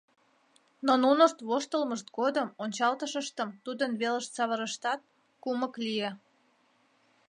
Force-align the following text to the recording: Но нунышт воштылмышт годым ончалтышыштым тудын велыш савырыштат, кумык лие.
Но 0.85 0.93
нунышт 1.03 1.37
воштылмышт 1.47 2.07
годым 2.17 2.47
ончалтышыштым 2.63 3.49
тудын 3.65 3.91
велыш 4.01 4.25
савырыштат, 4.35 4.99
кумык 5.43 5.73
лие. 5.85 6.09